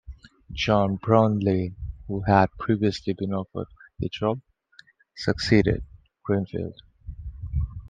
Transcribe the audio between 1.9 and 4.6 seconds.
who had previously been offered the job,